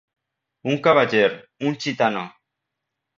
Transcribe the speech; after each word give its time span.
Un 0.71 0.79
cavaller 0.87 1.29
Un 1.67 1.77
gitano 1.83 2.25